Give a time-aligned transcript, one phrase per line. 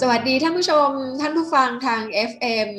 [0.00, 0.90] สวัสดีท่านผู้ชม
[1.20, 2.70] ท่านผู้ฟังทาง FM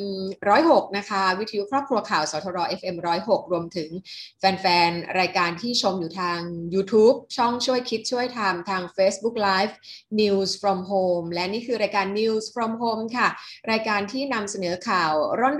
[0.44, 3.90] 106 นะคะ วิทยุครอบครัวข่าวสทร FM 106 รวมถึง
[4.38, 6.38] แฟน ๆ รายการที่ชมอยู่ทาง
[6.74, 9.74] YouTube ช่องช่วยคิดช่วยทำทาง Facebook Live
[10.20, 13.28] News from Home และนี่คือรายการ News from Home ค่ะ
[13.70, 15.12] รายการที่นำเสนอข่าว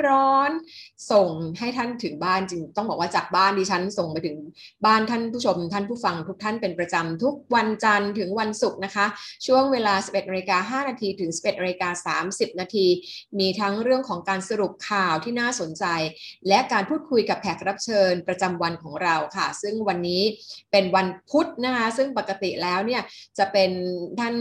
[0.07, 4.37] ร้อนๆ ส่งให้ท่านถึงบ้านจริง ต้องบอกว่าจากบ้านดิฉันส่งไปถึง
[4.87, 9.07] บ้านท่านผู้ชม ท่านผู้ฟังทุกท่านเป็นประจำทุกวันจันทร์ถึงวันศุกร์นะคะ
[9.47, 12.87] ช่วงเวลา 11นาฬิกา5นาทีถึง11นาฬิกา30 นาที
[13.39, 15.85] มีทั้งเรื่องของการสรุปข่าวที่น่าสนใจ
[16.49, 20.23] และการพูดคุยกับแขกรับเชิญประจำวันของเราค่ะ ซึ่งวันนี้
[20.73, 23.03] เป็นวันพุธนะคะ ซึ่งปกติแล้วเนี่ย
[23.39, 23.71] จะเป็น
[24.21, 24.37] ท่าน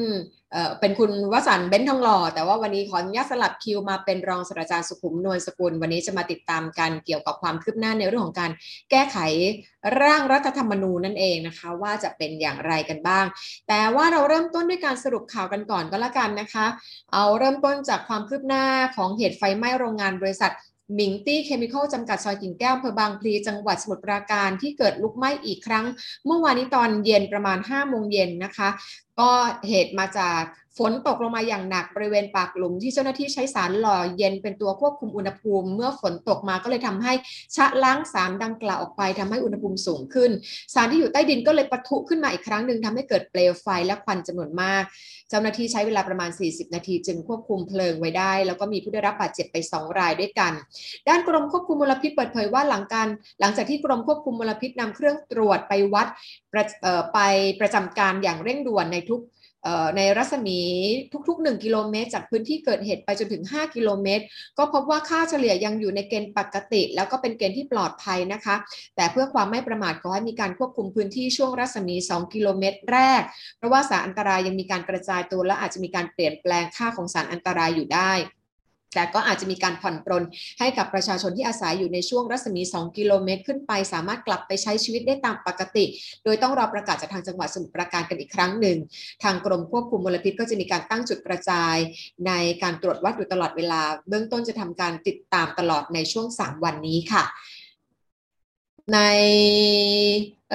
[0.79, 8.51] เป็นคุณวสันเบนทองหล่อ แต่ว่าวันนี้ขออนุญาตสลับคิวมาเป็นรองศาสตราจารย์สุขุมนวลสกุล วันนี้จะมาติดตามกันเกี่ยวกับความคืบหน้าในเรื่องของการ
[8.91, 9.17] แก้ไข
[10.01, 13.26] ร่างรัฐธรรมนูญนั่นเองนะคะ ว่าจะเป็นอย่างไรกันบ้าง
[13.67, 16.65] แต่ว่าเราเริ่มต้นด้วยการสรุปข่าวกันก่อนก็แล้วกันนะคะ
[17.13, 20.54] เอาเริ่มต้นจากความคืบหน้าของเหตุไฟไหม้โรงงานบริษัท
[20.98, 25.85] มิงตี้เคมีคอลจำกัดซอยกิ่งแก้วอำเภอบางพลีจังหวัดสมุทรปราการที่เกิดลุกไหม้อีกครั้ง
[26.26, 28.70] เมื่อวานนี้ตอนเย็นประมาณ5โมงเย็นนะคะ
[29.20, 29.32] ก็
[29.68, 30.41] เหตุมาจาก
[30.82, 37.13] ฝนตกลงมาอย่างหนักบริเวณปากหลุมที่เจ้าหน้าที่ใช้สารหล่อเย็นเป็นตัวควบคุมอุณหภูมิ เมื่อฝนตกมาก็เลยทำให้
[37.55, 40.32] ชะล้างสารดังกล่าวออกไปทำให้อุณหภูมิสูงขึ้น
[40.73, 44.84] สารที่อยู่ใต้ดินก็เลยปะทุขึ้นมาอีกครั้งหนึ่งทำให้เกิดเปลวไฟและควันจำนวนมาก
[45.29, 50.54] เจ้าหน้าที่ใช้เวลาประมาณ 40 นาที จึงควบคุมเพลิงไว้ได้ แล้วก็มีผู้ได้รับบาดเจ็บไป 2 รายด้วยกัน
[51.07, 53.07] ด้านกรมควบคุมมลพิษเปิดเผยว่าหลังการ
[53.40, 56.07] หลังจากที่กรมควบคุมมลพิษนำเครื่องตรวจไปวัด
[57.13, 57.20] ไป
[57.59, 59.21] ประจำการอย่างเร่งด่วนในทุก
[59.98, 60.59] ในรัศมี
[61.27, 64.23] ทุก ๆ 1 กิโลเมตร จากพื้นที่เกิดเหตุไปจนถึง 5 กิโลเมตร
[64.57, 68.56] ก็พบว่าค่าเฉลี่ยยังอยู่ในเกณฑ์ปกติ แล้วก็เป็นเกณฑ์ที่ปลอดภัยนะคะ
[68.95, 73.22] แต่เพื่อความไม่ประมาทขอให้มีการควบคุมพื้นที่ช่วงรัศมี 2 กิโลเมตร แรก
[73.57, 78.13] เพราะว่าสารอันตรายยังมีการกระจายตัวและอาจจะมีการเปลี่ยนแปลงค่าของสารอันตรายอยู่ได้
[78.95, 80.23] แต่ก็อาจจะมีการผ่อนปรน
[80.59, 85.85] ให้กับประชาชนที่อาศัยอยู่ในช่วงรัศมี 2 กิโลเมตร ขึ้นไป สามารถกลับไปใช้ชีวิตได้ตามปกติ
[86.23, 88.77] โดยต้องรอประกาศจากทางจังหวัดสมุทรปราการกันอีกครั้งหนึ่ง
[89.23, 91.75] ทางกรมควบคุมมลพิษก็จะมีการตั้งจุดกระจาย
[92.27, 92.31] ใน
[92.63, 97.23] การตรวจวัดอยู่ตลอดเวลา เบื้องต้นจะทำการติดตามตลอดในช่วง 3 วันนี้ค่ะ
[98.93, 98.99] ใน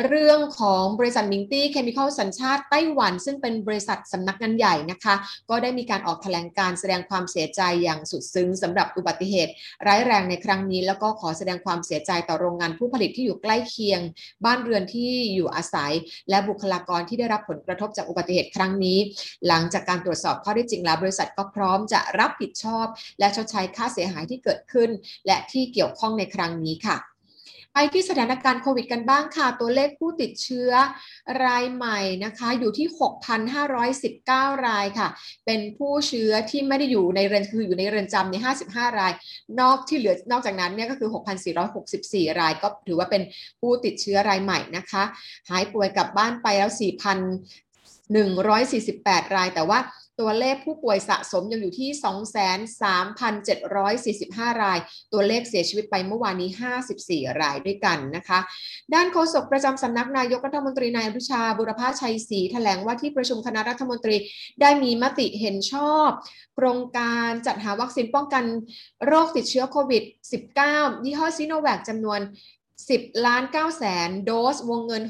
[0.07, 5.15] เรื่องของบริษัทมิงตี้เคมีคอลสัญชาติไต้หวัน ซึ่งเป็นบริษัทสำนักงานใหญ่นะคะ
[5.51, 9.53] ก็ได้มีการออกแถลงการแสดงความเสียใจอย่างสุดซึ้งสำหรับอุบัติเหตุ
[9.87, 14.01] ร้ายแรงในครั้งนี้ แล้วก็ขอแสดงความเสียใจต่อโรงงานผู้ผลิตที่อยู่ใกล้เคียง
[14.45, 15.93] บ้านเรือนที่อยู่อาศัย
[16.31, 18.99] และบุคลากรที่ได้รับผลกระทบจากอุบัติเหตุครั้งนี้
[19.47, 22.87] หลังจากการตรวจสอบข้อได้จริงแล้วบริษัทก็พร้อมจะรับผิดชอบ
[23.19, 24.91] และชดใช้ค่าเสียหายที่เกิดขึ้น
[25.27, 27.12] และที่เกี่ยวข้องในครั้งนี้ค่ะ
[27.75, 30.71] ไปที่สถานการณ์โควิดกันบ้างค่ะ ตัวเลขผู้ติดเชื้อ
[31.45, 32.87] รายใหม่นะคะ อยู่ที่
[33.57, 35.09] 6,519 รายค่ะ
[35.47, 38.37] เป็นผู้เชื้อที่ไม่ได้อยู่ในเรือนคืออยู่ในเรือนจำใน
[38.69, 39.13] 55 ราย
[39.61, 41.11] นอกที่เหลือนอกจากนั้นเนี่ยก็คือ
[41.75, 43.23] 6,464 ราย ก็ถือว่าเป็น
[43.61, 45.03] ผู้ติดเชื้อรายใหม่นะคะ
[45.51, 46.71] หายป่วยกลับบ้านไปแล้ว
[48.73, 49.79] 4,148 ราย แต่ว่า
[50.23, 51.91] ตัวเลขผู้ป่วยสะสมยังอยู่ที่
[54.29, 54.79] 23,745 ราย
[55.13, 56.51] ตัวเลขเสียชีวิตไปเมื่อวานนี้
[56.97, 58.39] 54 รายด้วยกันนะคะ
[58.95, 64.17] ด้านโฆษกประจำสำนักนายกรัฐมนตรีนายอนุชาบุรพาชัยศรีแถลงว่าที่ประชุมคณะรัฐมนตรี
[64.61, 66.09] ได้มีมติเห็นชอบ
[66.55, 68.45] โครงการจัดหาวัคซีนป้องกัน
[69.07, 70.03] โรคติดเชื้อโควิด
[70.55, 72.21] -19 ยี่ห้อซิโนแวคจำนวน
[72.81, 75.03] 10ล้าน9แสนโดส วงเงิน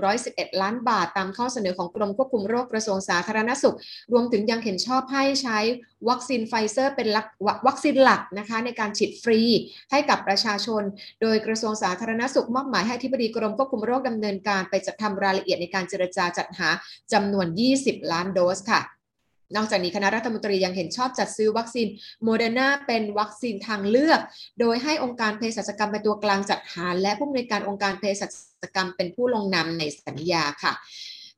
[0.00, 3.76] 6,111 ล้านบาท ตามข้อเสนอของกรมควบคุมโรคกระทรวงสาธารณสุข
[4.12, 5.58] รวมถึงยังเห็นชอบให้ใช้
[6.08, 7.08] วัคซีนไฟเซอร์เป็น
[7.66, 9.40] วัคซีนหลักนะคะในการฉีดฟรี
[9.90, 10.82] ให้กับประชาชน
[11.22, 16.68] โดยกระทรวงสาธารณสุขมอบหมายให้อธิบดีกรมควบคุมโรคดำเนินการไปจัดทำรายละเอียดในการเจรจาจัดหา
[17.12, 17.46] จำนวน
[17.78, 18.82] 20 ล้านโดสค่ะ
[19.56, 21.86] นอกจากนี้คณะรัฐมนตรียังเห็นชอบจัดซื้อวัคซีน
[22.24, 24.20] โมเดอร์นาเป็นวัคซีนทางเลือก
[24.60, 28.26] โดยให้องค์การเภสัชกรรมเป็นตัวกลางจัดหา และผู้อำนวยการองค์การเภสั
[28.62, 30.74] ชกรรมเป็นผู้ลงนามในสัญญาค่ะ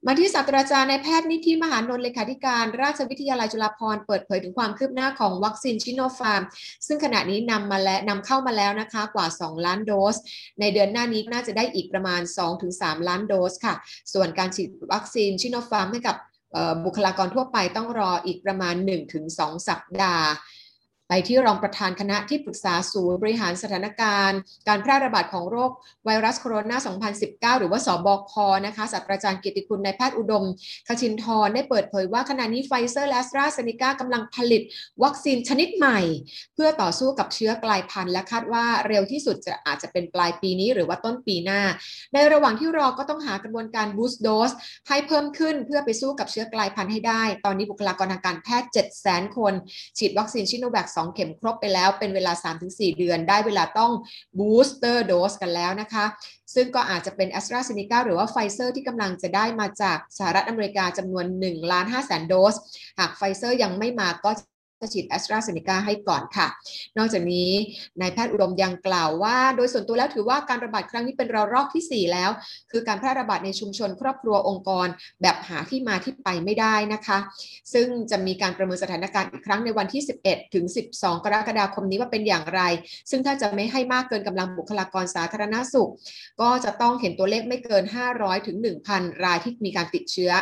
[0.06, 6.42] มาที่ศาสตราจารย์นายแพทย์นิธิมหานนท์เลขาธิการ ราชวิทยาลัยจุฬาภรณ์เปิดเผยถึงความคืบหน้าของวัคซีนซิโนฟาร์ม
[6.86, 10.16] ซึ่งขณะนี้นำมาและนำเข้ามาแล้วนะคะกว่า 2 ล้านโดส
[10.60, 12.20] ในเดือนหน้านี้น่าจะได้อีกประมาณ
[12.64, 13.74] 2-3 ล้านโดสค่ะ
[14.12, 16.16] ส่วนการฉีดวัคซีนซิโนฟาร์มให้กับ
[16.84, 18.74] บุคลากรทั่วไปต้องรออีกประมาณ
[19.20, 20.26] 1-2 สัปดาห์
[21.14, 24.38] ไปที่รองประธานคณะที่ปรึกษาศูนย์บริหารสถานการณ์
[24.68, 25.70] การแพร่ระบาดของโรค
[26.04, 28.32] ไวรัสโคโรนา 2019 หรือว่าศบค
[28.66, 30.44] นะคะศาสตราจารย์กิตติคุณนายแพทย์อุดม
[30.88, 34.62] คชินทร์ได้เปิดเผยว่าขณะนี้ไฟเซอร์และแอสตราเซเนกากำลังผลิต
[35.02, 36.00] วัคซีนชนิดใหม่
[36.54, 41.62] เพื่อต่อสู้กับเชื้อกลายพันธุ์และคาดว่าเร็วที่สุดจะอาจจะเป็นปลายปีนี้หรือว่าต้นปีหน้า
[42.14, 44.52] ในระหว่างที่รอก็ต้องหากระบวนการ boost dose
[44.88, 49.52] ให้เพิ่มขึ้นเพื่อไปสู้กับเชื้อกลายพันธุ์ให้ได้ ตอนนี้บุคลากรทางการแพทย์7 0 0 0 0 0 คน
[49.98, 52.32] ฉีดวัคซีนซิโนแวค2เข็มครบไปแล้วเป็นเวลา
[52.66, 53.92] 3-4 เดือน ได้เวลาต้อง
[54.38, 56.04] booster dose กันแล้วนะคะ
[56.54, 62.54] ซึ่งก็อาจจะเป็น แอสตราเซ เนกา หรือว่าไฟเซอร์ที่กำลังจะได้มาจากสหรัฐอเมริกาจำนวน1ล้าน5แสนโดส
[62.98, 64.30] หากไฟเซอร์ยังไม่มาก็
[64.92, 66.46] ฉีดแอสตราเซเนกาให้ก่อนค่ะ
[66.98, 67.50] นอกจากนี้
[68.00, 72.30] นายแพทย์อุดมยังกล่าวว่า โดยส่วนตัวแล้วถือว่าการระบาดครั้งนี้เป็นระลอกที่ 4 แล้ว
[72.70, 74.86] คือการแพร่ระบาดในชุมชนครอบครัวองค์กร
[75.22, 77.18] แบบหาที่มาที่ไปไม่ได้นะคะ
[77.72, 80.64] ซึ่งจะมีการประเมินสถานการณ์อีกครั้งในวันที่ 11 ถึง
[80.94, 82.60] 12 กรกฎาคมนี้ว่าเป็นอย่างไร
[83.10, 85.90] ซึ่งถ้าจะไม่ให้มากเกินกำลังบุคลากรสาธารณสุข
[86.40, 88.56] ก็จะต้องเห็นตัวเลขไม่เกิน 500 ถึง
[88.90, 90.32] 1,000 รายที่มีการติดเชื้อ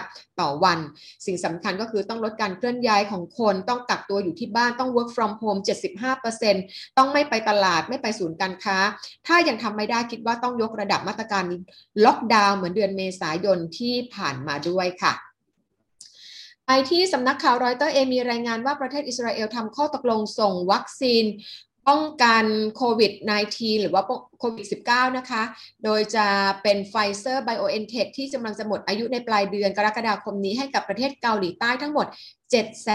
[0.41, 0.79] ต่อวัน
[1.27, 5.61] สิ่งสำคัญก็คือต้องลดการเคลื่อนย้ายของคน ต้องกักตัวอยู่ที่บ้านต้อง work from home
[6.29, 8.77] 75%ต้องไม่ไปตลาดไม่ไปศูนย์การค้า
[9.27, 11.45] ถ้ายังทำไม่ได้คิดว่าต้องยกระดับมาตรการ
[12.05, 15.15] ล็อกดาวน์เหมือนเดือนเมษายนที่ผ่านมาด้วยค่ะ
[16.67, 21.25] ไปที่สำนักข่าวรอยเตอร์เอมีรายงานว่าประเทศอิสราเอลทำข้อตกลงส่งวัคซีน
[21.89, 22.45] ป้องกัน
[22.77, 23.13] โควิด
[23.49, 24.03] -19 หรือว่า
[24.41, 25.43] โควิด -19 นะคะ
[25.85, 26.27] โดยจะ
[26.63, 32.07] เป็นไฟเซอร์ไบโอเอนเทคที่กำลังจะหมดอายุในปลายเดือนกรกฎาคมนี้ให้กับประเทศเกาหลีใต้ทั้งหมด
[32.41, 32.89] 7แส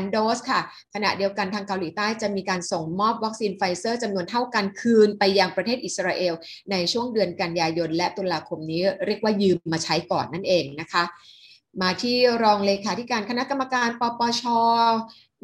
[0.00, 0.60] นโดสค่ะ
[0.94, 6.34] ขณะเดียวกันทางเกาหลีใต้จะมีการส่งมอบวัคซีนไฟเซอร์จำนวนเท่ากันคืนไปยังประเทศอิสราเอล
[6.70, 11.04] ในช่วงเดือนกันยายนและตุลาคมนี้เรียกว่ายืมมาใช้ก่อนนั่นเองนะคะ
[11.82, 14.42] มาที่รองเลขาธิการคณะกรรมการปปช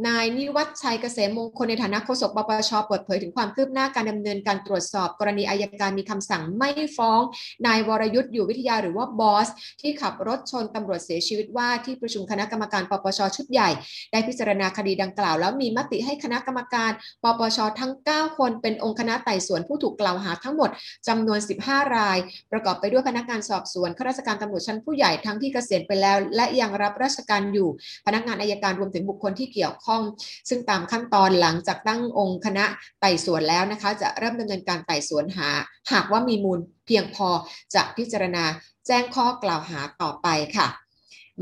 [0.07, 7.21] นายนิวัฒชัยเกษมมงคลในฐานะโฆษกปปชเปิดเผยถึงความคืบหน้าการดำเนินการตรวจสอบ กรณีอายการมีคำสั่งไม่ฟ้อง
[7.67, 9.49] นายวรยุทธ์อยู่วิทยาหรือว่าบอส
[9.81, 13.71] ที่ขับรถชนตำรวจเสียชีวิตว่าที่ประชุมคณะกรรมการปปชชุดใหญ่
[14.13, 16.93] ได้พิจารณาคดีดังกล่าว แล้วมีมติให้คณะกรรมการ
[17.25, 20.71] ปปชทั้ง 9 คนเป็นองค์คณะไต่สวนผู้ถูกกล่าวหาทั้งหมด
[21.09, 22.19] จำนวน 15 ราย
[22.53, 27.69] ประกอบไปด้วยพนักงานสอบสวนข้าราชการตำรวจชั้นผู้ใหญ่ทั้งที่เกษียณไปแล้ว และยังรับราชการอยู่
[28.07, 30.03] พนักงานอายการรวมถึงบุคคลที่เกี่ยวข้อง
[30.49, 32.65] ซึ่งตามขั้นตอนหลังจากตั้งองค์คณะ
[33.01, 35.49] ไต่สวนแล้วนะคะ จะเริ่มดำเนินการไต่สวนหา
[35.93, 37.29] หากว่ามีมูลเพียงพอ
[37.75, 38.45] จะพิจารณา
[38.87, 40.69] แจ้งข้อกล่าวหาต่อไปค่ะ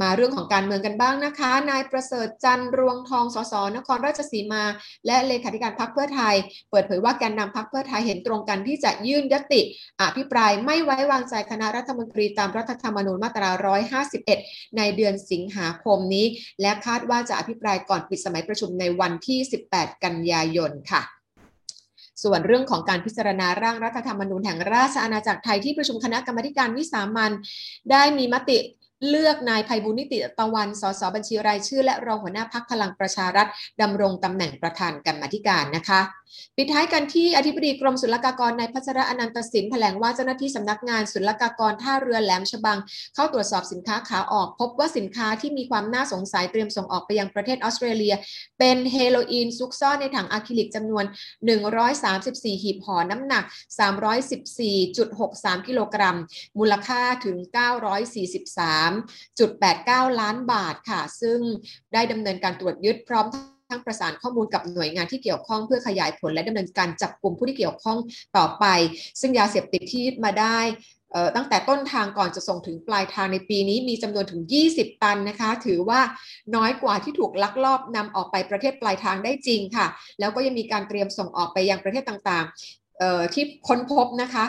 [0.00, 4.64] มาเรื่องของการเมืองกันบ้างนะคะ นายประเสริฐจันรวงทองสสนครราชสีมา
[5.06, 6.34] และเลขาธิการพรรคเพื่อไทย
[6.70, 9.60] เปิดเผยว่าแกนนำพรรคเพื่อไทยเห็นตรงกันที่จะยื่นยติ
[10.00, 13.50] อภิปรายไม่ไว้วางใจคณะรัฐมนตรีตามรัฐธรรมนูญมาตรา
[14.14, 16.26] 151 ในเดือนสิงหาคมนี้
[16.60, 19.38] และคาดว่าจะอภิปรายก่อนปิดสมัยประชุมในวันที่
[19.72, 21.02] 18 กันยายนค่ะ
[22.22, 27.32] ส่วนเรื่องของการพิจารณาร่างรัฐธรรมนูญแห่งราชอาณาจักรไทยที่ประชุมคณะกรรมการวิสามัน
[27.90, 28.58] ได้มีมติ
[29.08, 33.48] เลือกนายภัยบุญนิติตะวัน สสบัญชีรายชื่อ และรองหัวหน้าพักพลังประชารัฐ
[33.82, 36.00] ดำรงตำแหน่งประธานกรรมธิการนะคะ
[36.56, 42.78] ปิดท้ายกันที่อธิบดีกรมศุลกากรนายพัชระอนันตสินแถลงว่าเจ้าหน้าที่สำนักงานศุลกากรท่าเรือแหลมฉบัง
[43.14, 48.14] เข้าตรวจสอบสินค้าขาออก พบว่าสินค้าที่มีความน่าสงสัยเตรียมส่งออกไปยังประเทศออสเตรเลีย
[48.58, 51.04] เป็นเฮโรอีนซุกซ่อนในถังอะคริลิกจำนวน
[51.84, 53.44] 134 หีบห่อน้ำหนัก
[54.56, 56.16] 314.63 กิโลกรัม
[56.58, 57.36] มูลค่าถึง
[59.38, 61.38] 943.89 ล้านบาทค่ะ ซึ่ง
[61.92, 63.26] ได้ดำเนินการตรวจยึดพร้อม
[63.72, 67.98] ทั้งประสานข้อมูลกับหน่วยงานที่เกี่ยวข้องเพื่อขยายผลและดำเนินการจับกลุ่มผู้ที่เกี่ยวข้อง
[68.36, 68.64] ต่อไป
[69.20, 70.58] ซึ่งยาเสพติดที่มาได้
[71.36, 74.42] ตั้งแต่ต้นทางก่อนจะส่งถึงปลายทางในปีนี้มีจำนวนถึง
[74.72, 76.00] 20 ตันนะคะ ถือว่า
[76.56, 79.86] น้อยกว่าที่ถูกลักลอบนำออกไปประเทศปลายทางได้จริงค่ะ
[80.20, 84.44] แล้วก็ยังมีการเตรียมส่งออกไปยังประเทศต่างๆที่ค้นพบนะคะ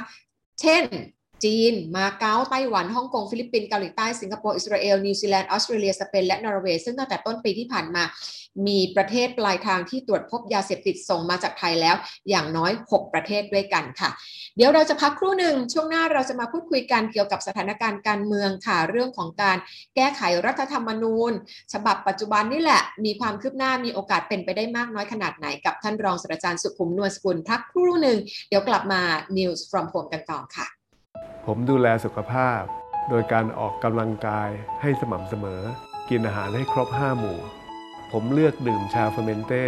[0.62, 0.84] เช่น
[1.44, 8.04] จีน มาเก๊า ไต้หวัน ฮ่องกง ฟิลิปปินส์ เกาหลีใต้ สิงคโปร์ อิสราเอล นิวซีแลนด์ ออสเตรเลีย สเปน และนอร์เวย์ ซึ่งตั้งแต่ต้นปีที่ผ่านมา
[8.68, 11.96] มีประเทศปลายทางที่ตรวจพบยาเสพติดส่งมาจากไทยแล้ว
[12.30, 14.10] อย่างน้อย 6 ประเทศด้วยกันค่ะ
[14.58, 19.58] เดี๋ยวเราจะพักครู่หนึ่ง ช่วงหน้าเราจะมาพูดคุยกันเกี่ยวกับสถานการณ์การเมืองค่ะ เรื่องของการ
[19.96, 21.32] แก้ไขรัฐธรรมนูญ
[21.74, 28.18] ฉบับปัจจุบันนี่แหละ มีความคืบหน้า มีโอกาสเป็นไปได้มากน้อยขนาดไหน กับท่านรองศาสตราจารย์สุขุมนวลสกุล พักครู่หนึ่ง
[28.50, 29.02] เดี๋ยวกลับมา
[29.38, 30.68] News from Home กันต่อค่ะ
[31.46, 32.62] ผมดูแลสุขภาพ
[33.10, 34.50] โดยการออกกำลังกาย
[34.82, 35.62] ให้สม่ำเสมอ
[36.10, 37.40] กินอาหารให้ครบ 5 หมู่
[38.12, 39.66] ผมเลือกดื่มชาเฟอร์เมนเต้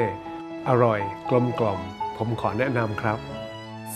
[0.67, 0.99] อร่อย
[1.29, 1.79] กลมกล่อม
[2.17, 3.19] ผมขอแนะนำครับ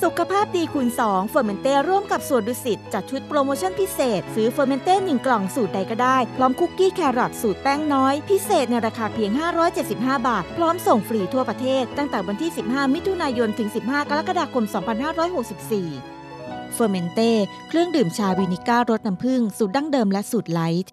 [0.01, 9.31] สุขภาพดีคูณ2เฟอร์เมนเต้ร่วมกับสวนดุสิตจัดชุดโปรโมชั่นพิเศษ ซื้อเฟอร์เมนเต้1กล่องสูตรใดก็ได้ พร้อมคุกกี้แครอทสูตรแป้งน้อย พิเศษในราคาเพียง
[9.79, 16.18] 575 บาท พร้อมส่งฟรีทั่วประเทศ ตั้งแต่วันที่ 15 มิถุนายนถึง 15 กรกฎาคม 2564
[16.73, 17.31] เฟอร์เมนเต้
[17.69, 20.91] เครื่องดื่มชา vinegar รสน้ำผึ้งสูตรดั้งเดิมและสูตร light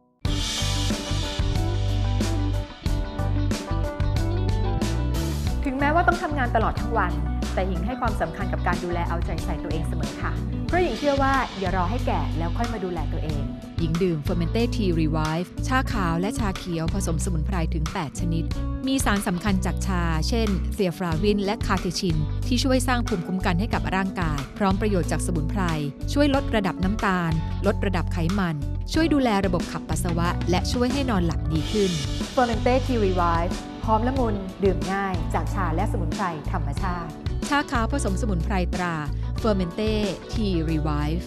[5.64, 7.12] ถึงแม้ว่าต้องทำงานตลอดทั้งวัน
[7.54, 10.32] แต่หญิงให้ความสำคัญกับการดูแลเอาใจใส่ตัวเองเสมอค่ะ
[10.66, 13.42] เพราะหญิงเชื่อว่าอย่ารอให้แก่แล้วค่อยมาดูแลตัวเอง
[13.78, 18.44] หญิงดื่ม Fermenté Tea Revive ชาขาวและชาเขียวผสมสมุนไพรถึง 8 ชนิด
[18.86, 22.16] มีสารสำคัญจากชา เช่นเซียฟราวิน และคาเทชิน
[22.46, 25.62] ที่ช่วยสร้างภูมิคุ้มกันให้กับร่างกาย พร้อมประโยชน์จากสมุนไพร
[26.12, 27.32] ช่วยลดระดับน้ำตาล
[27.66, 28.56] ลดระดับไขมัน
[28.92, 31.90] ช่วยดูแลระบบขับปัสสาวะ และช่วยให้นอนหลับดีขึ้น
[32.34, 33.52] Fermenté Tea Revive
[33.86, 37.10] หอมละมุนดื่มง่าย จากชาและสมุนไพรธรรมชาติ
[37.48, 38.94] ชาขาวผสมสมุนไพรตรา
[39.42, 39.92] Fermenté
[40.32, 41.26] Tea Revive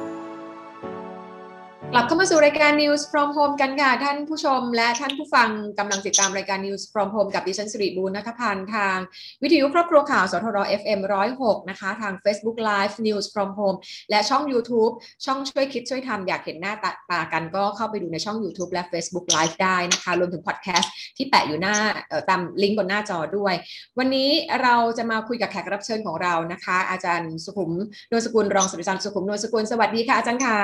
[1.93, 8.97] กลับเข้ามาสู่รายการ News from Home กันค่ะ ท่านผู้ชมและท่านผู้ฟังกำลังติดตามรายการ News from Home กับดิฉันสิริบูรณัฐพันธ์ทาง
[9.43, 10.99] วิทยุครอบครัวข่าวสทร FM
[11.35, 13.77] 106 นะคะ ทาง Facebook Live News from Home
[14.09, 14.93] และช่อง YouTube
[15.25, 21.75] ช่องช่วยคิดช่วยทำอยากเห็นหน้าตาตากันก็เข้าไปดูในช่อง YouTube และ Facebook Live ได้นะคะ รวมถึงพอดแคสต์ที่แปะอยู่หน้า
[22.09, 23.53] เอ่อตามลิงก์บนหน้าจอด้วย
[23.99, 24.29] วันนี้
[24.61, 27.71] เราจะมาคุยกับแขกรับเชิญของเรานะคะ อาจารย์สุขุม
[28.11, 30.59] นวลสกุลรองศาสตราจารย์สุขุมนวลสกุลสวัสดีค่ะอาจารย์ค่ะ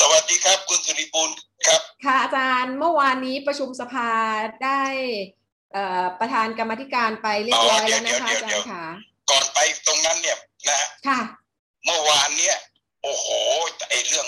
[0.00, 1.30] สวัสดีครับคุณสุริบูล
[1.66, 4.10] ครับ ค่ะอาจารย์เมื่อวานนี้ประชุมสภา
[4.64, 4.82] ได้
[5.72, 8.84] เอ่อประธานกรรมาธิการไปเรียบร้อยแล้วนะคะอาจารย์ค่ะ
[9.30, 10.38] ก่อนไปตรงนั้นเนี่ย
[10.68, 11.20] นะฮะค่ะ
[11.84, 12.56] เมื่อวานเนี่ย
[13.02, 13.26] โอ้โห
[13.90, 14.26] ไอเรื่อง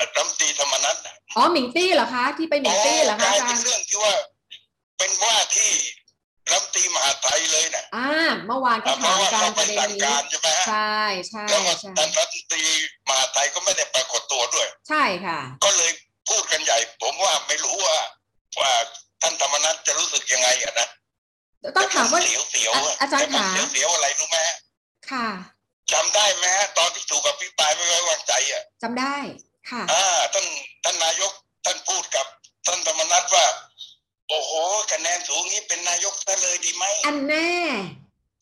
[0.00, 4.14] รัฐมนตรีธรรมนัฐน่ะอ๋อหมิงตี้เหรอคะ ที่ไปหมิงตี้เหรอคะกลายอาจาเป็รนย์เรื่องที่ว่า
[4.98, 5.70] เป็นว่าที่
[6.52, 8.08] รัฐมนตรีมหาดไทยเลยนะอ่า
[8.46, 12.64] เมื่อวานก็เพถาราะมว่าการเขาปไประเด็นสั่งนี้การใช่ไหมฮะใช่ใช่แล้วก็ใช่ท่านรัฐมนตรี
[13.08, 15.90] มหาดไทยก็ไม่ได้ปรากฏตัวด้วย ใช่ค่ะ ก็เลย
[16.28, 17.98] พูดกันใหญ่ ผมว่าไม่รู้ว่า
[18.60, 18.72] ว่า
[19.22, 20.88] ท่านธรรมนัฐจะรู้สึกยังไงอะนะ
[21.76, 24.56] ต้องถามว่าเสียวเสียวๆะอาจารย์แต่มันขาเสียวเสียวๆอะไรรู้ไหมฮะ
[25.10, 25.28] ค่ะ
[25.92, 29.16] จำได้ไหมฮะตอนที่ถูกอภิปรายไม่ไว้วางใจอะจำได้
[29.70, 30.46] ค่ะอ่าท่าน
[30.84, 31.32] ท่านนายก
[31.64, 32.26] ท่านพูดกับ
[32.66, 33.44] ท่านธรรมนัฐว่า
[34.30, 34.52] โอ้โห
[34.92, 37.50] คะแนนสูงนี้เป็นนายกซะเลยดีไหมอันแน่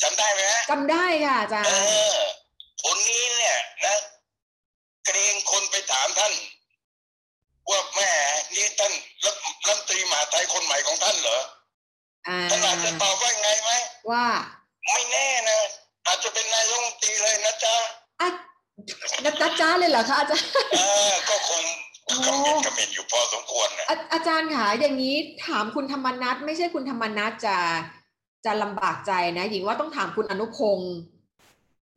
[0.02, 1.70] จำได้ไหมฮะจำได้ค่ะอาจารเอ
[2.10, 2.20] ย์อ
[2.84, 3.96] คนนี้เนี่ยนะ
[5.04, 6.32] เกรงคนไปถามท่าน
[7.68, 8.10] ว่าแม่
[8.54, 8.92] นี่ท่าน
[9.24, 11.38] รัฐรัฐมนตรีมหาดไทยคนใหม่ของท่านเหรอ
[12.28, 13.70] อ่าท่านอาจจะตอบว่าไงไหม
[14.10, 14.26] ว่า
[14.86, 15.60] ไม่แน่นะ
[16.06, 17.76] อาจจะเป็นนายกรัฐมนตรีเลยนะจ๊ะ
[18.20, 18.28] อะ
[19.24, 20.80] นัดนัดจ้าเลยเหรอคะอาจารย์เอ
[21.10, 21.62] อก็คง
[22.08, 27.56] โอ้คอมเมนต์คอมเมนต์อยู่พอสมควรนะอาอาจารย์ค่ะอย่างนี้ถามคุณธรรมนัทไม่ใช่คุณธรรมนัทจะ
[28.46, 30.92] จะลำบากใจนะหญิงว่าต้องถามคุณอนุพงศ์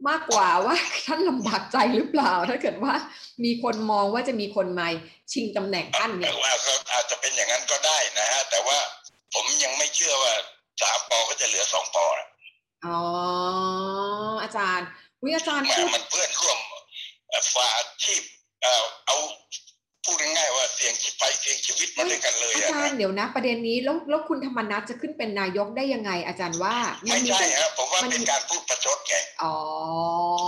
[0.09, 0.75] มากกว่าว่า
[1.07, 2.93] ท่านลำบากใจหรือเปล่า ถ้าเกิดว่า
[3.43, 4.87] มีคนมองว่าจะมีคนมา
[5.31, 8.77] ชิงตำแหน่งท่านเนี่แต่ยว่าก็อาจจะเป็นอย่างนั้นก็ได้นะฮะแต่ว่า
[9.33, 10.33] ผมยังไม่เชื่อว่า
[10.81, 12.27] สามปอก็จะเหลือสองปอนะ
[12.85, 13.01] อ๋อ
[14.43, 14.87] อาจารย์
[15.23, 16.59] วิอาจารย์แหม่พูดมันเพื่อนร่วม
[17.29, 18.21] เอ่อฝ่าอาชีพ
[18.61, 19.17] เอ่อเอา
[20.05, 26.75] พูดง่ายๆว่าเสี่ยงชีวิตไปเสี่ยงชีวิตมาด้วยกันเลยอาอะจารนะย์เดี๋ยวนะ ประเด็นนี้แล้วแล้วคุณธรรมนัทจะขึ้นเป็นนายกได้ยังไง อาจารย์ว่า
[27.09, 29.55] มัไม่มีใช่ฮะผมว่ามันเป็นการพูดประชดไงอ๋อ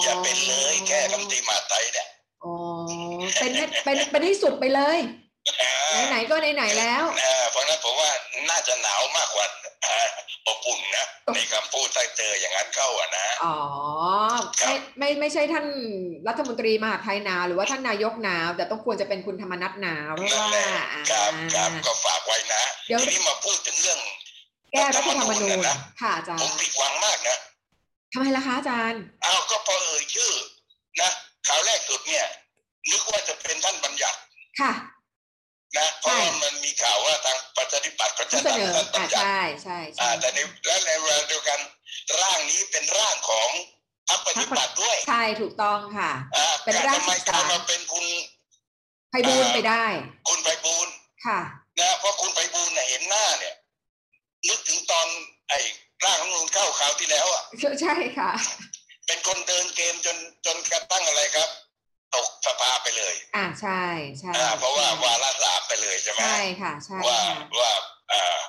[0.03, 2.07] อย่าเป็นเลยแค่รัฐมนตรีมหาดไทยเนี่ย
[2.43, 2.53] อ๋อ
[3.39, 4.99] เป็นให้เป็นเป็นให้สุดไปเลย
[6.09, 8.09] ไหนๆก็ไหนๆแล้วเออเพราะฉะนั้นผมว่า
[8.49, 9.45] น่าจะหนาวมากกว่า
[9.83, 11.05] เอ่ออบอุ่นนะ
[11.35, 13.57] ในคำพูดถ้าเจออย่างนั้นเข้าอะนะอ๋อ
[14.61, 15.65] ครับไม่ไม่ไม่ใช่ท่าน
[16.27, 20.67] รัฐมนตรีมหาดไทยหนาวหรือว่าท่านนายกหนาว แต่ต้องควรจะเป็นคุณธรรมนัฐหนาวเพราะนั่นว่าแหละ
[21.11, 23.99] ครับครับอ่าก็ฝากไว้นะเดี๋ยวทีนี้มาพูดถึงเรื่อง
[24.71, 27.37] แก้รัฐธรรมนูญนะค่ะอาจารผมย์ผิดหวังมากนะ
[28.13, 30.31] ทำไมล่ะคะอาจารย์อ้าวก็พอเอ่ยชื่อ
[31.01, 31.09] นะ
[31.47, 32.25] ข่าวแรกสุดเนี่ย
[32.91, 34.17] นึกว่าจะเป็นท่านบัญญัติ
[34.61, 34.71] ค่ะ
[35.77, 41.59] นะเพราะว่ามันมีข่าวว่าทางประชาธิปัตย์ก็จะผู้เสดันนอท่านบัอ่าญญัติใช่ใช่ใช่อ่าแต่ในและในเวลาเดียวกัน
[42.21, 43.49] ร่างนี้เป็นร่างของ
[44.09, 48.05] พักปฏิบัติด้วย ใช่ถูกต้องค่ะอ่าเป็นแต่ราชทำไมศึกษากลายมาเป็นคุณ
[49.09, 49.85] ไพบูลย์ไปได้
[50.27, 50.93] คุณไปบูลย์
[51.25, 51.39] ค่ะ
[51.79, 53.55] นะเพราะคุณไปบูลย์เนี่ยเห็นหน้าเนี่ย
[54.47, 55.07] นึกถึงตอน
[55.49, 55.59] ไอ้
[56.03, 57.43] ร่างรัฐธรรมนูลเข้าคราวที่แล้วอะ
[57.81, 58.31] ใช่ค่ะ
[59.07, 61.49] เป็นคนเดินเกมจนจนกระทั่งอะไรครับ
[62.15, 63.83] ตกสภาไปเลย อ่าใช่
[64.19, 67.71] ใช่อ่าเพราะว่าวาระสามไปเลยใช่ไหมใช่ค่ะใช่ว่าค่ะว่า
[68.11, 68.39] อ่า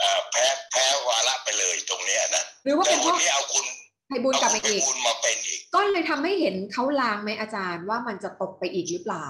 [0.00, 3.66] อ่าแพ้แพ้วาระไปเลยตรงเนี้ยนะหรือว่าแต่เป็นเพวันราะนี้เอาคุณ
[4.08, 9.24] ไพบูลย์กลับเอามาคุณไปอีกบูลย์มาเป็นอีกก็เลยทำให้เห็นเขาลางไหมอาจารย์ว่ามันจะตกไปอีกหรือเปล่า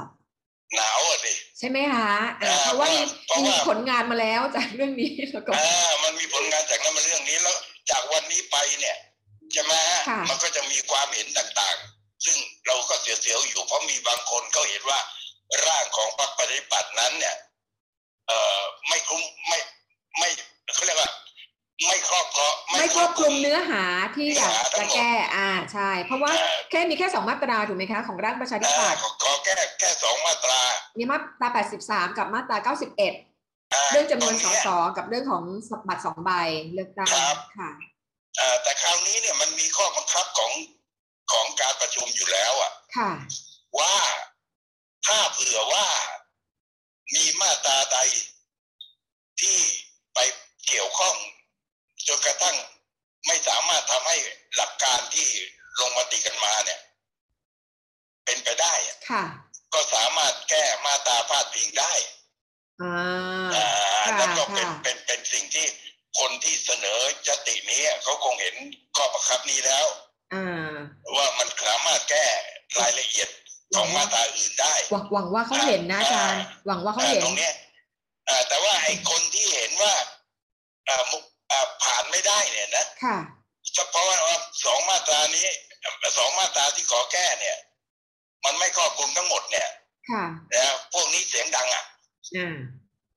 [0.76, 2.10] หนาวอะสิใช่ไหมคะ
[2.42, 7.56] อ่าอ่าเพราะว่ามีเพราะว่ามีมีผลงานมาแล้วจากเรื่องนี้แล้วก็อ่ามันมีผลงานจากนั้นมาเรื่องนี้แล้ว
[7.90, 8.96] จากวันนี้ไปเนี่ย
[9.52, 15.00] ใช่ไหมฮะค่ะมันก็จะมีความเห็นต่างๆ ซึ่งเราก็เสียวๆอยู่เพราะมีบางคนเขาเห็นว่า
[15.66, 17.36] ร่างของพรรคปฏิบัตินั้นเนี่ย
[18.28, 19.58] เอ่อไม่คลุมไม่
[20.18, 20.28] ไม่
[20.74, 21.10] เขาเรียกว่า
[21.86, 23.84] ไม่ครอบครอบไม่ครอบคลุมเนื้อหา
[24.16, 30.60] ที่อยากเนื้อหาทั้จะงหมดแก้อ่าใช่ เพราะว่าอ่าแค่มีแค่สองมาตราถูกไหมคะของร่างประชาธิอ่าปัตย์ขอขอแก้แค่สองมาตรา
[30.98, 31.48] มีมาตรา
[31.84, 35.42] 83กับมาตรา91าเรื่องจำนวนตสเยสกับเรื่องของ
[35.88, 36.30] บัตรสองใบ
[36.74, 37.70] เลือกตั้งครับค่ะ
[38.38, 40.52] อ่าแต่คราวนี้เนี่ยมันมีข้อบังคับของ
[41.32, 43.10] ของการประชุมอยู่แล้วอะค่ะ
[43.78, 43.94] ว่า
[45.06, 45.86] ถ้าเผื่อว่า
[47.14, 47.98] มีมาตราใด
[49.40, 49.58] ที่
[50.14, 50.18] ไป
[50.66, 51.16] เกี่ยวข้อง
[52.08, 52.56] จนกระทั่ง
[53.26, 54.16] ไม่สามารถทำให้
[54.54, 55.28] หลักการที่
[55.80, 56.80] ลงมติกันมาเนี่ย
[58.24, 59.24] เป็นไปได้อะค่ะ
[59.74, 61.92] ก็สามารถแก้มาตราพาดพิงได้
[62.82, 62.94] อ่า
[63.54, 63.68] อ่า
[64.04, 65.66] ค่ะนั่นก็เป็นค่ะเป็นเป็นสิ่งที่
[66.18, 68.54] คนที่เสนอยตินี้เขาคงเห็น
[68.96, 70.07] ข้อบังคับนี้แล้วอ่า
[71.16, 72.24] ว่ามันสามารถแก้
[72.80, 73.28] รายละเอียด
[73.76, 77.54] ของมาตราอื่นได้ หวังหวังว่าเขาเห็นนะอาจารย์ หวังว่าเขาเห็นตรงเนี้ย
[78.28, 79.92] อ่าแต่ว่าไอ้คนที่เห็นว่า
[80.88, 81.18] อ่ามุ
[81.50, 83.18] อ่าผ่านไม่ได้เนี่ยนะค่ะ
[83.74, 85.46] เฉพาะว่าสองมาตรานี้
[86.18, 87.56] สองมาตราที่ขอแก้เนี่ย
[88.44, 89.68] มันไม่ครอบคลุมทั้งหมดเนี่ย
[90.10, 91.84] ค่ะนะพวกนี้เสียงดังอะ
[92.36, 92.56] อ่า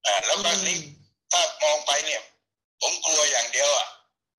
[0.05, 0.79] อ่าแล้วก็นี่
[1.31, 2.21] ถ้ามองไปเนี่ย
[2.81, 3.87] ผมกลัวอย่างเดียวอะ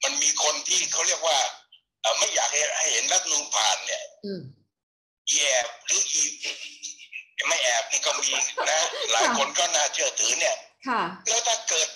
[0.02, 1.61] มันมีคนที่เขาเรียกว่าเอ่อ
[2.18, 4.40] ไม่อยากให้ให้เห็นรัฐธรรมนูญผ่านเนี่ยอืม
[5.28, 6.22] อีแอบหรืออี
[7.48, 8.30] ไม่แอบนี่ก็มี
[8.70, 8.80] นะ
[9.12, 10.56] หลายคนก็น่าเชื่อถือเนี่ย
[10.88, 11.88] ค่ะแล้วถ้าเกิด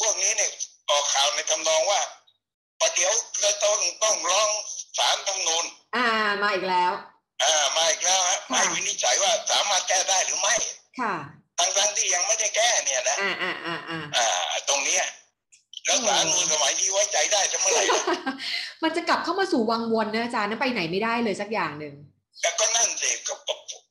[0.00, 0.50] พวกนี้เนี่ย
[0.90, 2.00] ออกข่าวในทำนองว่า
[2.80, 4.50] ประเดี๋ยวเราต้องต้องร้อง
[4.98, 5.64] ศาลรัฐธรรมนูญ
[5.96, 6.06] อ่า
[6.42, 6.92] มาอีกแล้ว
[7.42, 10.54] อ่ามาอีกแล้วฮะค่ะให้วินิจฉัยว่าสามารถแก้ได้หรือไม่
[11.00, 11.14] ค่ะ
[11.58, 14.26] ทั้งทั้งๆที่ยังไม่ได้แก้เนี่ยนะอ่าอ่าอ่าอ่าอ่า
[14.68, 15.04] ตรงเนี้ย
[15.86, 18.02] แล้วศาลรัฐธรรมนูญสมัยนี้ไว้ใจได้จะเมื่อไหร่ล่ะ
[18.82, 21.94] มันจะกลับเข้ามาสู่วังวนนะอาจารย์นั้นไปไหนไม่ได้เลยสักอย่างหนึ่ง
[22.40, 23.34] แต่ก็นั่นสิก็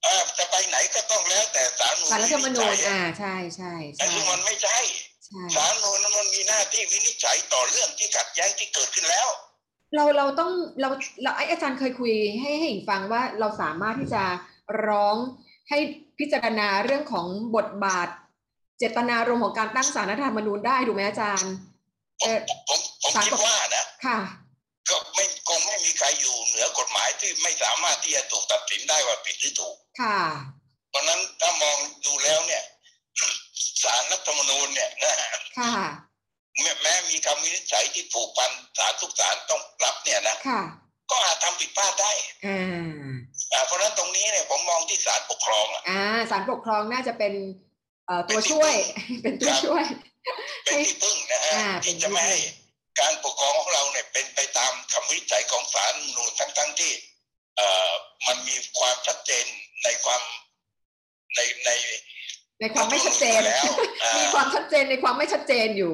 [0.04, 4.78] เอ่อจะไปไหนก็ต้องแล้วแต่ศาลสารรัฐธรรมนูญวิจฉัยอ่าใช่ใช่แต่ใช่ซึ่งมันไม่ใช่
[5.28, 9.28] ใช่ศาลรัฐธรรมนูญมันมีหน้าที่วินิจฉัยต่อเรื่องที่ขัดแย้งที่เกิดขึ้นแล้ว
[9.96, 10.52] เราเราต้อง
[10.82, 10.90] เรา
[11.24, 14.24] เราไออาจารย์เคยคุยให้ให้หญิงฟังว่าเราสามารถที่จะ
[14.88, 15.16] ร้อง
[15.70, 15.78] ให้
[16.20, 18.08] พิจารณาเรื่องของบทบาท
[18.80, 21.54] เจตนารมณ์ของการตั้งศาลรัฐธรรมนูญได้ถูกไหมอาจารย์
[22.22, 24.20] ผเอ่มอผมผมศาลคิดปกว่านะค่ะ
[24.90, 30.20] ก็ไม่คงไม่มีใครอยู่เหนือกฎหมายที่ไม่สามารถที่จะถูกตัดสินได้ว่าผิดหรือถูก ค่ะ
[30.90, 32.64] เพราะฉะนั้นถ้ามองดูแล้วเนี่ย
[33.84, 35.14] ศาลรัฐธรรมนูญเนี่ยนะ
[35.60, 35.88] ค่ะ
[36.62, 40.62] แม้แม้มีคำวินิจฉัยที่ผูกพันศาลทุกศาลต้องรับเนี่ยนะค่ะ
[41.12, 42.12] ก็อาจทำผิดพลาดได้
[42.46, 42.62] อ่า
[43.54, 47.34] อ่าเพราะฉะนั้นตรงนี้เนี่ยผมมองที่ศาลปกครองอะอ่าศาลปกครองน่าจะเป็น
[48.06, 48.74] เอ่อตัวช่วย
[49.24, 49.84] เป็นตัวช่วย
[50.64, 56.94] เป็นที่พึ่งนะฮะอ่าเป็นที่ที่จะไม่ให้พึ่งการปกครองของเราเนี่ยเป็นไปตามคำวินิจฉัยของศาลรัฐธรรมนูญทั้งทั้งๆที่
[57.58, 57.92] เอ่อ
[58.28, 59.46] มันมีความชัดเจน
[59.84, 60.22] ในความ
[61.36, 61.70] ในใน
[62.60, 63.66] ในความไม่ชัดเจนแล้ว
[64.04, 65.94] อ่ามีความชัดเจนในความไม่ชัดเจนอยู่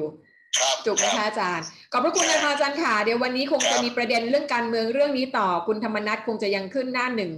[0.58, 7.32] ครับถูกไหมคคะรับอาจารย์ ขอบพระคุณนะคะอาจารย์ค่ะ เดี๋ยววันนี้คงครัจะบมีประเด็นเรื่องการเมืองเรื่องนี้ต่อ คุณธรรมนัฐคงจะยังขึ้นหน้าหนึ่ง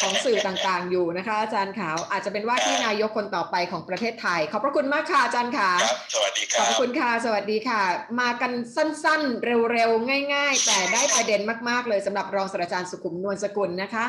[0.00, 7.82] ของสื่อต่างๆ อยู่นะคะ อาจารย์ขาวอาจจะเป็นว่าที่นายกคนต่อไปของประเทศไทย ขอบพระคุณมากค่ะอาจารย์ค่ะครับสวัสดีคขอบรัพบระคุณค่ะสวัสดีค่ะ
[8.20, 14.04] มากันสัสั้นๆ เร็วๆ ง่าย ๆ แต่ได้ประเด็นมากๆ เลยสำหรับรองศาสตราจารย์สุขุมนวลสกุลนะคะ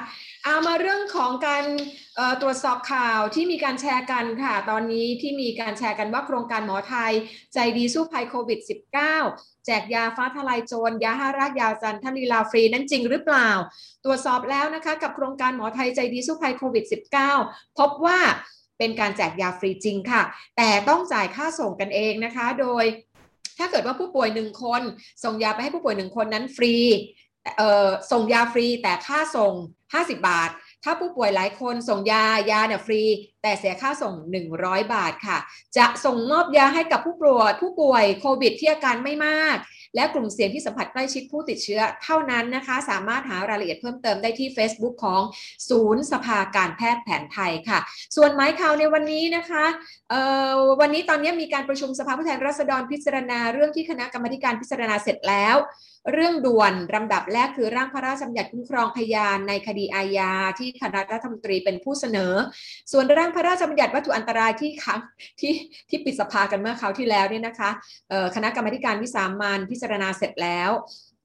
[0.45, 1.63] เอามาเรื่องของการ
[2.15, 7.11] เอ่อตรวจสอบข่าวที่มีการแชร์กันค่ะ ตอนนี้ที่มีการแชร์กันว่าโครงการหมอไทย
[7.53, 13.49] ใจดีสู้ภัยโควิด -19 แจกยาฟ้าทลายโจร ยาห้ารากยาจันทลีลาฟรีนั้นจริงหรือเปล่า
[14.05, 16.85] ตรวจสอบแล้วนะคะกับโครงการหมอไทยใจดีสู้ภัยโควิด
[17.31, 18.19] -19 พบว่า
[18.77, 20.21] เป็นการแจกยาฟรีจริงค่ะ
[20.57, 22.85] แต่ต้องจ่ายค่าส่งกันเองนะคะ โดย
[23.57, 24.81] ถ้าเกิดว่าผู้ป่วยหนึ่งคน
[25.23, 26.75] ส่งยาไปให้ผู้ป่วยหนึ่งคนนั้นฟรี
[28.11, 29.53] ส่งยาฟรีแต่ค่าส่ง
[29.93, 30.49] 50 บาท
[30.89, 33.01] ถ้าผู้ป่วยหลายคนส่งยายาเนี่ยฟรี
[33.41, 34.13] แต่เสียค่าส่ง
[34.53, 35.37] 100 บาทค่ะ
[35.77, 39.57] จะส่งมอบยาให้กับผู้ป่วยผู้ป่วยโควิดที่อาการไม่มาก
[39.95, 45.21] และกลุ่มเสี่ยงที่สัมผัสใกล้ชิดผู้ติดเชื้อเท่านั้นนะคะ สามารถหารายละเอียดเพิ่มเติมได้ที่ Facebook ของ
[45.69, 47.79] ศูนย์สภาการแพทย์แผนไทยค่ะ
[48.15, 49.65] ส่วนไม้ข่าวในวันนี้นะคะ
[50.79, 55.55] วันนี้ตอนนี้มีการประชุมสภาผู้แทนราษฎรพิจารณาเรื่องที่คณะกรรมการพิจารณาเสร็จแล้ว
[56.13, 62.33] เรื่องด่วนลำดับแรกคือร่างพระราชบัญญัติคุ้มครองพยานในคดีอาญาที่คณะรัฐมนตรีเป็นผู้เสนอ
[62.91, 64.99] ส่วนร่างพระราชบัญญัติวัตถุอันตรายที่ค้าง
[65.39, 65.53] ที่
[65.89, 67.69] ที่ปิดสภากันเมื่อคราวที่แล้วเนี่ยนะคะ
[68.35, 70.69] คณะกรรมาธิการวิสามันพิจารณาเสร็จแล้ว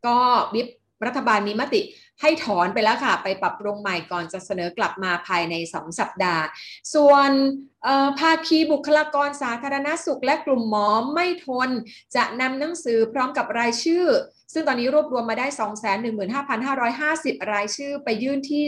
[0.06, 0.18] ก็
[0.54, 0.66] วิป
[1.06, 1.82] รัฐบาลมีมติ
[2.20, 6.44] ให้ถอนไปแล้วค่ะ ไปปรับปรุงใหม่ก่อนจะเสนอกลับมาภายใน 2 สัปดาห์
[6.94, 7.30] ส่วน
[8.18, 11.70] ภาคีบุคลากรสาธารณสุข และกลุ่มหมอไม่ทน
[12.16, 14.06] จะนำหนังสือพร้อมกับรายชื่อ
[14.52, 15.46] ซึ่งตอนนี้รวบรวมมาได้
[17.14, 18.64] 215,550 รายชื่อไปยื่นที่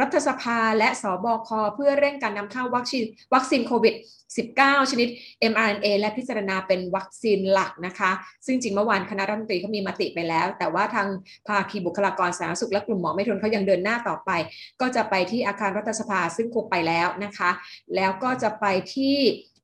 [0.00, 3.94] รัฐสภาและสบคเพื่อเร่งการนำเข้าวัคซีนวัคซีนโควิด
[4.42, 5.08] 19 ชนิด
[5.52, 8.10] mRNA และพิจารณาเป็นวัคซีนหลักนะคะ
[8.46, 11.08] ซึ่งจริงเมื่อวานคณะรัฐมนตรีเขามีมติไปแล้ว แต่ว่าทาง
[11.48, 14.30] ภาคีบุคลากรสาธารณสุขและกลุ่มหมอไม่ทนเขายังเดินหน้าต่อไป
[14.80, 17.50] ก็จะไปที่อาคารรัฐสภาซึ่งคงไปแล้วนะคะ
[17.96, 18.64] แล้วก็จะไป
[18.94, 19.18] ที่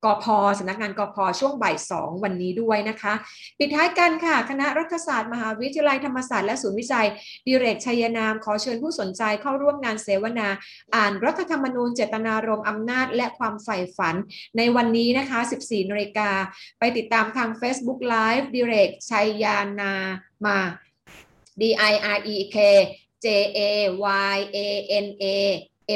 [0.06, 0.26] กพ
[0.58, 3.14] สำนักงานกพช่วงบ่ายสองวันนี้ด้วยนะคะ
[3.58, 7.06] ปิดท้ายกันค่ะ คณะรัฐศาสตร์มหาวิทยาลัยธรรมศาสตร์และศูนย์วิจัย
[7.46, 10.48] ดิเรกชัยนาม ขอเชิญผู้สนใจเข้าร่วมงานเสวนา
[10.94, 14.14] อ่านรัฐธรรมนูญเจตนารมณ์อำนาจ และความใฝ่ฝัน
[14.56, 16.30] ในวันนี้นะคะ 14นาฬิกา
[16.78, 19.92] ไปติดตามทาง Facebook Live ดิเรกชัยานา
[20.44, 20.58] มา
[21.60, 22.56] D I R E K
[23.24, 23.26] J
[23.58, 23.60] A
[24.34, 24.58] Y A
[25.04, 25.26] N A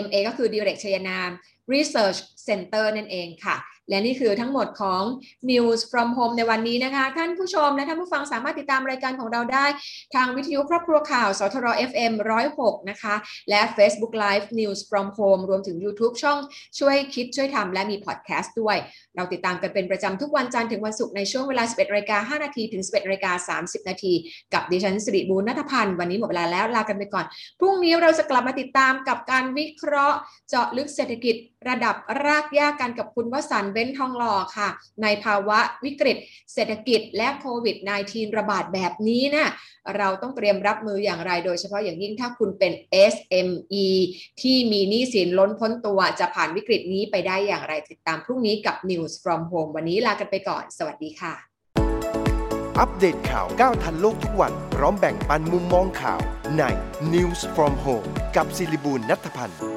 [0.05, 1.31] M A ก็คือ Direct ชัยนาม
[1.75, 3.57] Research Center นั่นเองค่ะ
[3.91, 5.03] และนี่คือทั้งหมดของ
[5.51, 9.67] News from Home ในวันนี้นะคะ ท่านผู้ชมและท่านผู้ฟังสามารถติดตามรายการของเราได้
[10.15, 12.13] ทางวิทยุครอบครัวข่าวสทร FM
[12.53, 13.15] 106 นะคะ
[13.51, 16.39] และ Facebook Live News from Home รวมถึง YouTube ช่อง
[16.79, 18.77] ช่วยคิดช่วยทำและมีพอดแคสต์ด้วย
[19.17, 24.13] เราติดตามกันเป็นประจำทุกวันจันทร์ถึงวันศุกร์ในช่วงเวลา 11นาฬิกา5นาทีถึง 11นาฬิกา30 นาที
[24.55, 27.25] กับดิฉันสิริบูรณัฐพันธ์วันนี้หมดเวลาแล้วลากันไปก่อน
[27.61, 31.37] พรุ่งนี้เราจะกลับมาติดตามกับการวิเคราะห์เจาะลึกเศรษฐกิจ
[31.69, 34.69] ระดับรากหญ้ากันกับคุณวสันต์เบ้นทองหล่อค่ะ
[35.03, 36.17] ในภาวะวิกฤต
[36.53, 37.77] เศรษฐกิจและโควิด
[38.09, 39.49] -19 ระบาดแบบนี้นะ
[39.97, 42.73] เราต้องเตรียมรับมืออย่างไร โดยเฉพาะอย่างยิ่งถ้าคุณเป็น
[43.13, 43.89] SME
[44.41, 51.35] ที่มีหนี้สินล้นพ้นตัวจะผ่านวิกฤตนี้ไปได้อย่างไรติดตามพรุ่งนี้กับ News from Home วันนี้ลากันไปก่อน สวัสดีค่ะ
[52.79, 56.21] อัปเดตข่าวก้าวทันโลกทุกวัน พร้อมแบ่งปันมุมมองข่าว
[56.59, 56.63] ใน
[57.15, 59.76] News from Home กับศิริบูลนัทพันธ์